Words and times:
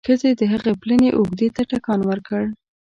ښځې 0.07 0.29
د 0.39 0.41
هغه 0.53 0.71
پلنې 0.81 1.09
اوږې 1.17 1.47
ته 1.55 1.61
ټکان 1.69 1.99
ورکړ. 2.09 2.43